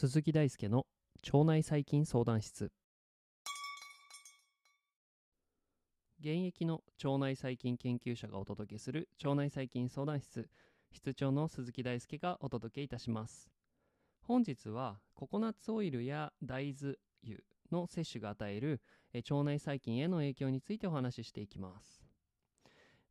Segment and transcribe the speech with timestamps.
[0.00, 0.86] 鈴木大輔の
[1.30, 2.72] 腸内細菌相談室。
[6.18, 10.48] 現役の腸内細菌研究者がお届けする腸内細菌相談室。
[10.90, 13.50] 室長の鈴木大輔がお届けいたします。
[14.22, 17.44] 本日はココナッツオイルや大豆油。
[17.72, 18.80] の摂取が与える
[19.14, 22.10] 腸内細菌への影響についてお話ししていきます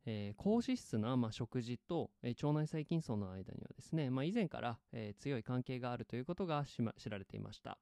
[0.06, 7.78] えー、高脂質な、まあ、食事と、えー、腸内細菌層の間にはですね、まあ、以前から、えー、強い関係があるということが、ま、知られていました。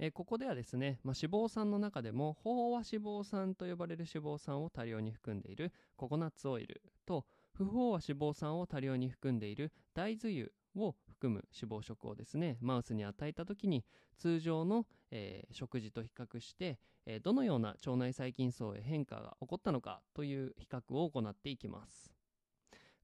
[0.00, 13.84] えここではですね、まあ、脂肪酸の中でも飽和脂肪酸と呼ばれる脂肪酸を多量に含んでいるココナッツオイルと不飽和脂肪酸を多量に含んでいる大豆油を含む脂肪食をですねマウスに与えた時に
[14.16, 22.12] 通常の、えー、食事と比較して、えー、どのような腸内細菌層へ変化が起こったのかという比較を行っていきます。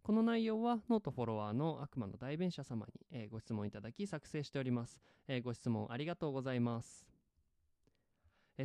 [0.02, 7.06] この内容はノートフォロワーの悪魔の代弁者様に、えー、ご質問いただき作成しております、えご質問ありがとうございます。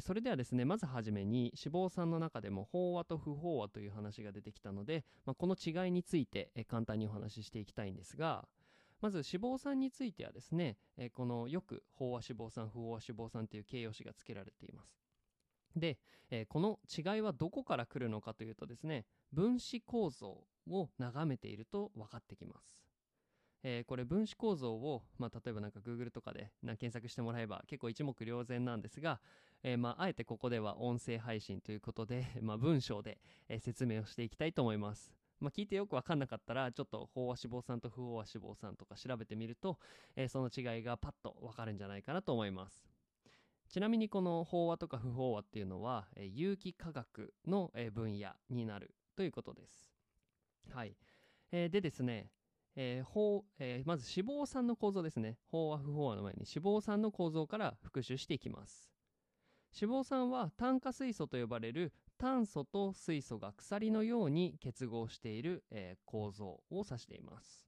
[0.01, 8.45] それではですねまずはじめに脂肪酸の中でも飽和と不飽和という話が出てきたので、まあ、この違いについて簡単にお話ししていきたいんですが
[9.01, 15.01] まず脂肪酸についてはですね、えこのよく飽和脂肪酸不飽和脂肪酸という形容詞が付けられています
[15.75, 15.97] で、
[16.29, 22.89] えこの違いはどこから来るのかというとですね分子構造を眺めていると分かってきます
[23.63, 29.19] えー、これ分子構造を、まあ、例えばなんか Google とかで検索してもらえば結構一目瞭然なんですが、
[29.63, 33.19] えー、まあ、あえてここでは音声配信ということで、 まあ、文章で、
[33.59, 35.18] 説明をしていきたいと思います。
[35.39, 39.77] まあ、聞いてよくわかんなかったら、ちょっと飽和脂肪酸と不飽和脂肪酸とか調べてみると、
[40.15, 42.81] えー、その違いがパッとわかるんじゃないかなと思います。
[43.69, 49.91] ちなみにこの飽和とか不飽和っていうのは、えー、有機化学の、えー、分野になるということです。
[50.73, 50.95] はい。
[51.51, 52.31] えー、でですね、
[52.75, 55.37] えーえー、まず脂肪酸の構造ですね。
[55.51, 58.89] 飽和不飽和の前に脂肪酸の構造から復習していきます。
[59.79, 67.65] 脂肪酸は炭化水素と呼ばれる炭素と水素が鎖のように結合している、えー、構造を指しています。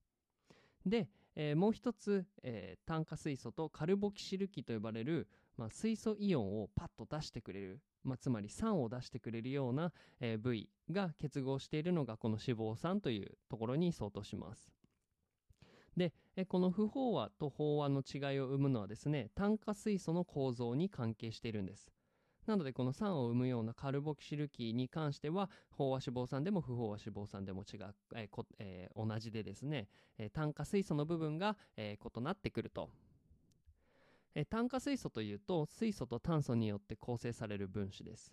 [0.86, 5.26] で、えー、もう一つ、えー、炭化水素とカルボキシル基と呼ばれる、
[5.56, 14.70] まあ、水素イオンをパッと出してくれる、まあ、つまり酸を出してくれるような、えー、部位が結合しているのがこの脂肪酸というところに相当します。
[15.96, 21.92] で、えこの不飽和と飽和の違いを生むのはですね、炭化水素の構造に関係しているんです。
[22.46, 25.48] なのでこの酸を生むようなカルボキシル基に関しては
[25.78, 29.88] 飽和脂肪酸でも不飽和脂肪酸でも違う、えーえー、同じでですね、
[30.18, 32.90] えー、炭化水素の部分が、え異なってくると、
[34.34, 38.32] え炭化水素というと水素と炭素によって構成される分子です。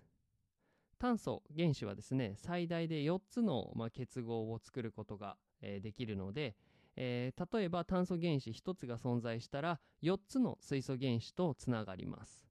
[0.97, 6.55] 炭素原子はですね最大で4つの、まあ、結合を作ることが、えできるので、
[6.95, 12.48] え例えば炭素原子1つが存在したら4つの水素原子とつながります。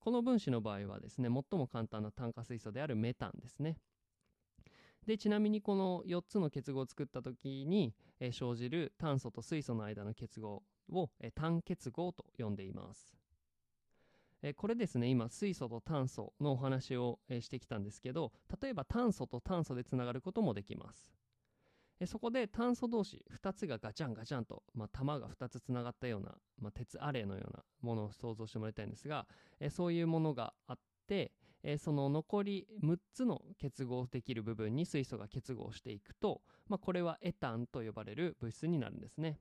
[0.00, 3.76] この分子の場合はですね最も簡単な炭化水素であるメタンですね。
[5.06, 13.16] でちなみにこの4つの結合を作った時に、え生じる炭素と水素の間の結合を、え単結合と呼んでいます、
[14.42, 21.10] えこれですね今水素と炭素のお話を、えしてきたんですけど例えば炭素と炭素でつながることもできます。
[22.06, 29.26] そこで炭素同士2つがガチャンガチャンと、まあ、玉が2つつながったような、まあ、鉄アレイのようなものを想像してもらいたいんですが、
[29.70, 31.32] そういうものがあって、
[31.78, 39.40] その残り6つの結合できる部分に水素が結合していくと、まあ、これはエタンと呼ばれる物質になるんですね。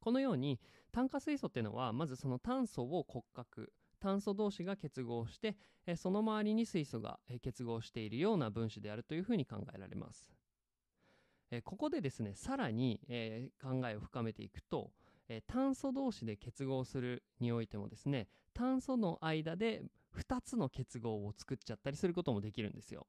[0.00, 0.60] このように
[0.92, 5.56] 炭化水素っていうのはまずその炭素を骨格炭素同士が結合して
[5.96, 10.35] その周りに水素が結合しているような分子であるというふうに考えられます
[11.56, 14.92] えここでですねさらに、え、考えを深めていくと、
[15.28, 19.82] え、炭素同士で結合するにおいてもですね炭素の間で
[20.16, 23.06] 2つの結合を作っちゃったりすることもできるんですよ。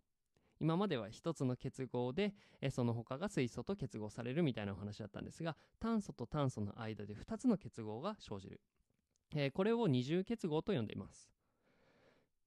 [0.59, 8.61] 今までは1つの結合で、え、その他が水素と結合されるみたいなお話だったんですが炭素と炭素の間で2つの結合が生じる、
[9.35, 11.29] えこれを二重結合と呼んでいます。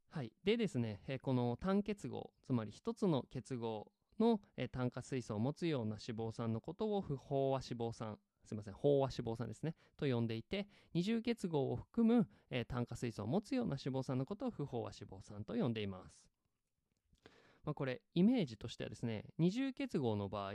[0.09, 0.33] はい。
[0.43, 16.31] でですね、えこの単結合、つまり1つの結合の、え炭化水素を持つような脂肪酸のことを不飽和脂肪酸すいません飽和脂肪酸ですねと呼んでいて二重結合を含む、え炭化水素を持つような脂肪酸のことを不飽和脂肪酸と呼んでいます、
[17.65, 20.53] まあ、これイメージとしてはですね二重結合の場合、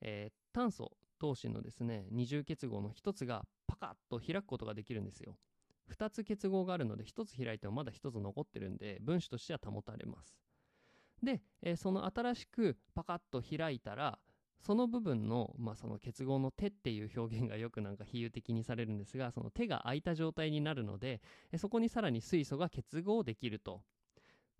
[0.00, 5.36] えー、炭素同士のですね二重結合の一つがパカッと開くことができるんですよ。
[5.90, 10.43] 2つ結合があるので1つ開いてもまだ1つ残ってるんで分子としては保たれます。
[11.22, 14.18] で、えー、その新しくパカッと開いたら
[14.60, 21.20] その部分の,、まあその結合の手っていう表現がよくなんか比喩的にされるんですがその手が空いた状態になるので、
[21.58, 23.82] そこにさらに水素が結合できると。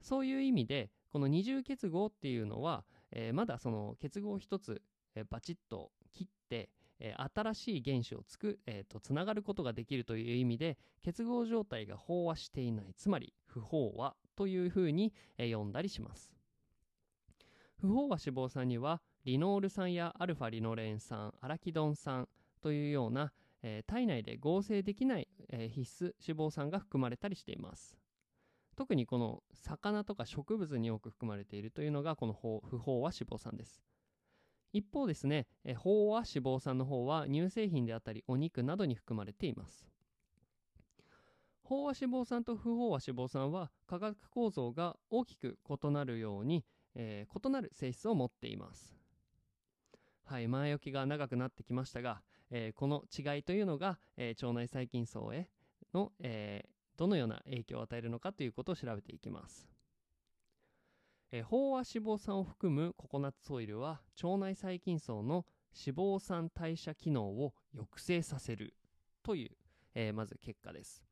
[0.02, 4.82] そういう意味でこの二重結合っていうのは、えー、まだその結合一つ、
[5.14, 6.68] えー、バチッと切って
[7.00, 12.94] えー、新しい原子をつく、えーと、つながることができるという意味で結合状態が飽和していない。
[12.96, 16.33] つまり不飽和というふうに、えー、呼んだりします。
[17.80, 22.28] 不飽和脂肪酸にはリノール酸やアルファリノレン酸アラキドン酸
[22.62, 23.32] というような、
[23.62, 27.96] えー、体内で合成できない、え必須脂肪酸が含まれたりしています
[28.76, 33.82] 特にこの魚とか植物に多く含まれているというのがこの不飽和脂肪酸です
[34.74, 39.86] 一方ですね、え飽和脂肪酸の方は乳製品であったりお肉などに含まれています。
[41.64, 48.96] 飽和脂肪酸と不飽和脂肪酸は化学構造が大きく異なるように、えー、異なる性質を持っています。
[50.24, 55.48] はい、前置きが長くなってきましたが、えー、この違いというのが、えー、腸内細菌層へ
[55.92, 56.64] の、え
[56.96, 59.68] どのような影響を与えるのかということを調べていきます。
[61.32, 65.44] え、飽和脂肪酸を含むココナッツオイルは腸内細菌層の
[65.74, 68.76] 脂肪酸代謝機能を抑制させる
[69.24, 69.56] という、
[69.94, 71.02] え、まず結果です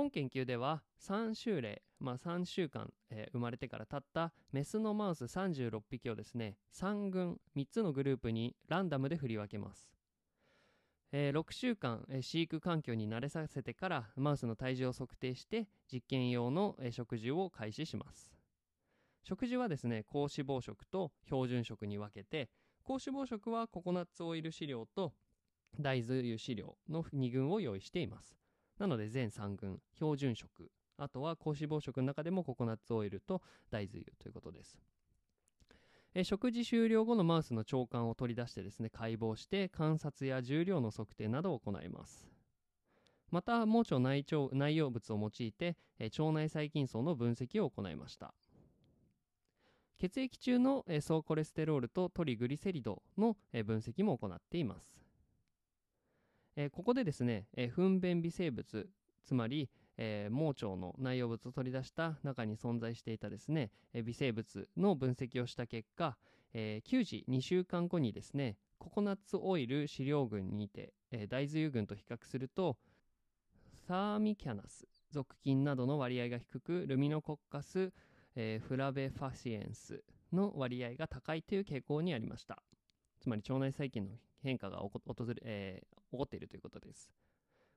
[0.00, 9.90] 本研究では3週例、まあ、3週間、えー、生まれてからたったメスのマウス36匹をですね3群3つのグループにランダムで振り分けます。
[11.12, 18.32] えー、6週間、えー、飼育環境に慣れさせてからマウスの体重を測定して実験用の、え、食事を開始します。
[19.22, 22.48] 食事はですね高脂肪食と標準食に分けて
[22.84, 25.12] 高脂肪食はココナッツオイル飼料と
[25.78, 28.39] 大豆油飼料の2群を用意しています。
[28.80, 34.78] なので全3群標準食あとは高脂肪食の中でもココナッツオイルと大豆油ということです。
[36.12, 42.28] え食事終了後のマウスの腸管を取り出してですね解剖して観察や重量の測定などを行います。
[43.30, 48.34] また盲腸内腸内容物を用いて、え腸内細菌層の分析を行いました。
[49.98, 55.09] 血液中の、え総コレステロールとトリグリセリドの、え分析も行っています。
[56.56, 58.88] えここでですね、え糞便微生物
[59.24, 66.16] つまり、え、盲腸の内容物を取り出した中に存在していたですね、え微生物の分析をした結果、
[66.52, 72.76] えー、9時2週間後にですねココナッツオイル飼料群にて、え、大豆油群と比較すると
[73.86, 77.92] サーミキャナス属菌などの割合が低くルミノコッカス
[78.36, 80.02] えー、フラベファシエンス
[80.32, 82.62] の割合が高いという傾向にありました。
[83.20, 84.12] つまり腸内細菌の
[84.42, 84.92] 変化が訪
[85.26, 87.10] れ、えー、起こっているということです。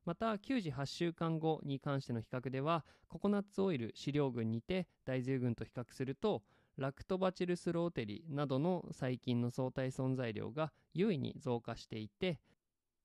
[0.05, 6.43] また、9時8週間後に関しての比較では、ココナッツオイル飼料群にて大豆群と比較すると、
[6.77, 12.39] ラクトバチルスローテリなどの細菌の相対存在量が優位に増加していて、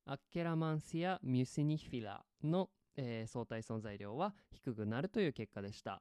[0.06, 6.00] アッケラマンシア・ミュシニフィラの、えー、相対存在量は低くなるという結果でした。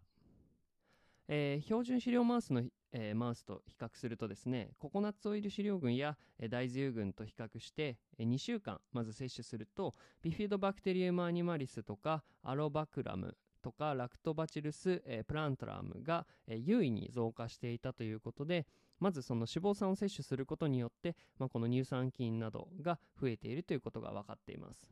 [1.27, 18.65] えー、標準飼料マウスの、えー、マウスと比較するとですねココナッツオイル飼料群や、え、大豆油群と比較して、え、2週間まず摂取するとビフィードバクテリウムアニマリスとかアロバクラムとかラクトバチルス、え、プラントラムが、え、優位に増加していたということで
[18.99, 24.89] まずその脂肪酸を摂取することによって、まあ、この乳酸菌などが増えているということが分かっています。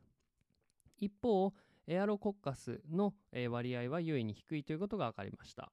[0.98, 1.52] 一方
[1.86, 3.14] エアロコッカスの、
[3.50, 5.70] 割合は有意に低いということが分かりました。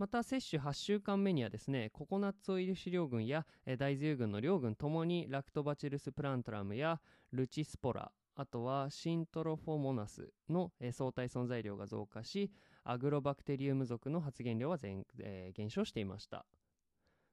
[0.00, 6.98] また接種8週間目にはですねココナッツオイル飼料群や、大豆油群の両群ともにラクトバチルスプラントラムや
[7.32, 12.50] ルチスポラあとはシントロフォモナスの、相対存在量が増加し
[12.82, 16.46] アグロバクテリウム属の発現量は全、えー、減少していました。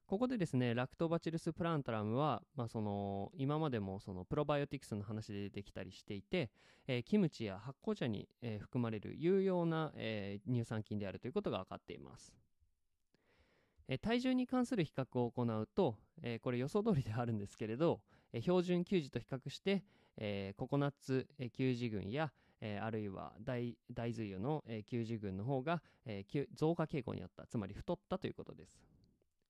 [0.05, 6.49] ここでですねラクトバチルスプラントラムは、まあ、その今までもそのプロバイオティクスの話で出てきたりしていて、
[6.85, 12.33] えー、キムチや発酵茶に、えー、含まれる有用な、え、乳酸菌であるということが分かっています。
[13.87, 18.01] え体重に関する比較を行うと、えこれ予想通りではあるんですけれど、
[18.33, 19.83] え標準給仕と比較して、
[20.17, 28.81] えココナッツ、給仕群や、えあるいは大大豆油の、給仕群の方が、え増加傾向にあったつまり太ったということです。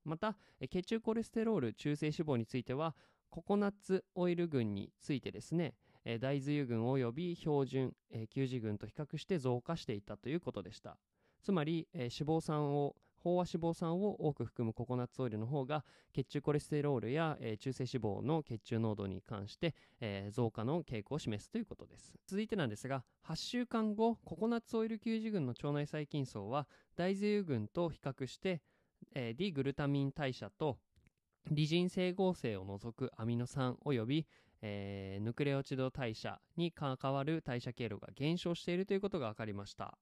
[0.06, 0.38] また、
[0.70, 2.96] 血中コレステロール中性脂肪については
[3.30, 5.74] ココナッツオイル群についてですね、
[6.20, 10.98] 大豆油群及び標準、え給仕群と比較して増加していたということでした。
[11.42, 12.96] つまり、脂肪酸を
[13.26, 15.84] 飽和脂肪酸を多く含むココナッツオイルの方が
[16.14, 28.62] 血中コレステロールや、えー、中性脂肪の血中濃度に関して、えー、増加の傾向を示すということです続いてなんですが8週間後ココナッツオイル球児群の腸内細菌層は大豆油群と比較して、
[29.14, 30.78] えー、D グルタミン代謝と
[31.52, 34.28] リジン整合性を除くアミノ酸及び、
[34.62, 39.98] えー、ヌクレオチド代謝に関わる代謝経路が減少しているということが分かりました。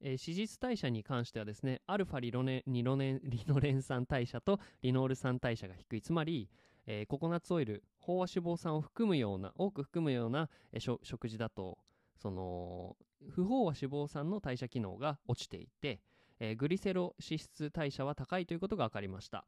[0.00, 6.02] えー、脂質代謝に関してはですね、アルファリロネニロネリノレン酸代謝とリノール酸代謝が低い。
[6.02, 6.48] つまり、
[6.86, 11.78] えー、ココナッツオイル、飽和脂肪酸を含むような、多く含むような、えー、食事だと、
[12.16, 12.96] その、
[13.30, 16.00] 不飽和脂肪酸の代謝機能が落ちていて、
[16.38, 19.46] えー、グリセロ脂質代謝は高いということが分かりました。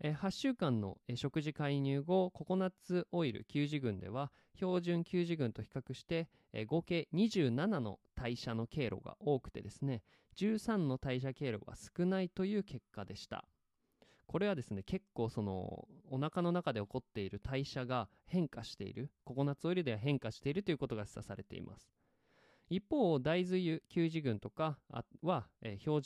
[0.00, 6.28] え8週間の、食事介入後ココナッツオイル給仕群では標準給仕群と比較して、
[6.66, 7.50] 合計27
[7.80, 10.02] の代謝の経路が多くてですね
[10.36, 13.46] 13の代謝経路が少ないという結果でした。
[14.26, 21.88] これはですね結構そのお腹の中で起こっている代謝が変化しているココナッツオイルでは変化しているということが示唆されています。
[22.68, 24.76] 一方大豆油給仕群とか
[25.22, 25.46] は、
[25.78, 26.02] 標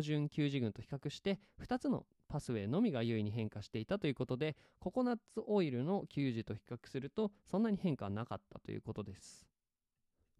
[0.00, 9.46] 準給仕群と比較して2つのパスウェイのみが優位に変化していたということでココナッツオイルの給仕と比較するとそんなに変化はなかったということです。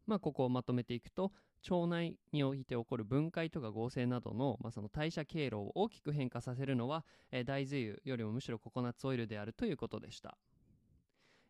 [0.07, 1.33] まあここをまとめていくと
[1.71, 10.37] 腸内において起こる分解とか合成などの,、まあその代謝経路を大きく変化させるのは、えー、大豆油よりもむしろココナッツオイルであるということでした、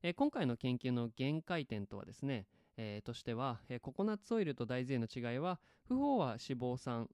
[0.03, 7.09] えー、今回の研究の限界点とはですね、えー、としては、えー、ココナッツオイルと大豆油の違いは不飽和脂肪酸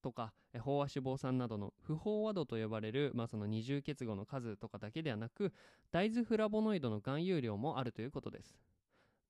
[0.00, 5.52] とか飽和脂肪酸などの不飽和度と呼ばれる、まあ、その二重結合の数とかだけではなく
[5.92, 8.58] 大豆フラボノイドの含有量もあるということです。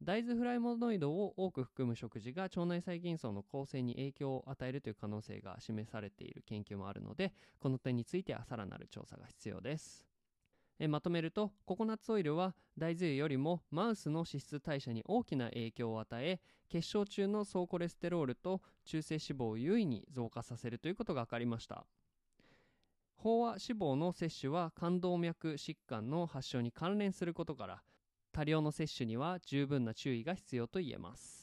[0.03, 10.10] 大豆フラボノイドを多く含む食事が腸内細菌層の構成に影響を与えるという可能性が示されている研究もあるのでこの点についてはさらなる調査が必要です。
[10.83, 21.85] えまとめるとココナッツオイルは大豆油よりもマウスの脂質代謝に大きな影響を与え血小中の総コレステロールと中性脂肪を優位に増加させるということが分かりました。
[23.23, 27.83] 飽和脂肪の摂取は冠動脈疾患の発症に関連することから
[28.33, 31.40] 多量の摂取には十分な注意が必要と言えます。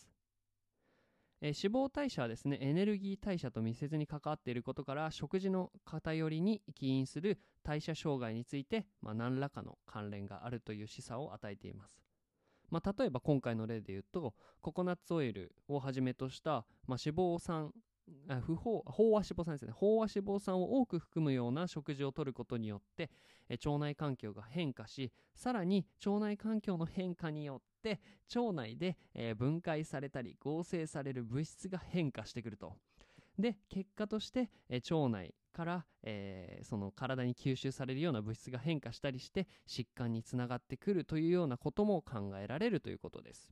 [1.41, 12.01] えー、脂肪代謝はですねエネルギー代謝と密接に関わっていることから食事の偏りに起因する代謝障害について、まあ、何らかの関連があるという示唆を与えています、
[12.70, 17.72] まあ、例えば今回の例で言うとココナッツオイルをはじめとした、まあ、脂肪酸
[18.29, 19.74] あ不飽和脂肪酸ですね。
[19.74, 23.10] 飽和脂肪酸を多く含むような食事をとることによって
[23.50, 28.01] え腸内環境が変化しさらに腸内環境の変化によってて
[28.36, 32.75] 腸内で、え、分解されたり合成される物質が変化してくると。
[33.39, 43.51] で結果として、え、腸内から、えー、その体に吸収されるような物質が変化したりして疾患につながってくるというようなことも考えられるということです。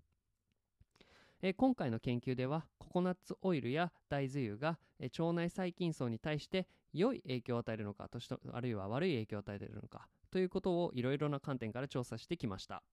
[1.42, 12.84] え今回の研究ではココナッツオイルや大豆油が、え腸内細菌層に対して良い影響を与えるのかとしあるいは悪い影響を与えているのかということをいろいろな観点から調査してきました。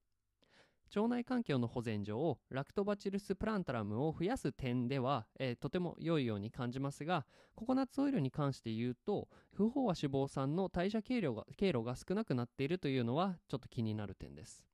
[0.94, 14.64] 腸内環境の保全上ラクトバチルスプランタラムを増やす点では、えー、とても良いように感じますがココナッツオイルに関して言うと不飽和脂肪酸の代謝経路が経路が少なくなっているというのはちょっと気になる点です。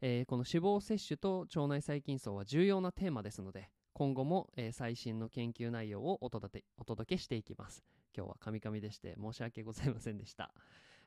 [0.00, 7.82] えー、この脂肪摂取と腸内細菌層は重要なテーマですので今後も、えー、最新の研究内容をお届お届けしていきます。
[8.16, 10.52] 今日はカミカミでして申し訳ございませんでした、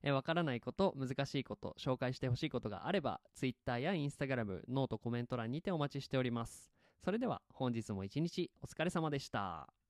[0.03, 6.72] えー、からないこと難しいこと紹介してほしいことがあれば Twitter や Instagram ノートコメント欄にてお待ちしております。
[7.03, 9.80] それでは本日も一日お疲れ様でした。